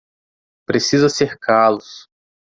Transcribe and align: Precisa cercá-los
Precisa 0.67 1.07
cercá-los 1.09 2.09